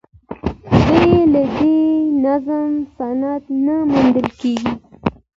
بې 0.87 1.13
له 1.33 1.43
دې 1.55 1.77
نظم، 2.23 2.71
اسناد 2.85 3.43
نه 3.65 3.75
موندل 3.91 4.27
کېږي. 4.39 4.69